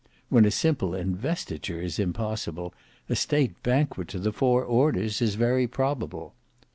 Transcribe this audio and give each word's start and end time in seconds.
When 0.29 0.45
a 0.45 0.49
simple 0.49 0.95
investiture 0.95 1.79
is 1.79 1.99
impossible, 1.99 2.73
a 3.07 3.15
state 3.15 3.61
banquet 3.61 4.07
to 4.07 4.17
the 4.17 4.31
four 4.33 4.63
orders 4.65 5.21
is 5.21 5.35
very 5.35 5.67
probable. 5.67 6.33